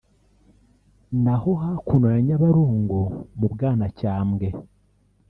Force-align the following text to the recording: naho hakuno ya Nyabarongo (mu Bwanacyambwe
naho 1.23 1.49
hakuno 1.63 2.05
ya 2.13 2.19
Nyabarongo 2.25 2.99
(mu 3.37 3.47
Bwanacyambwe 3.53 4.47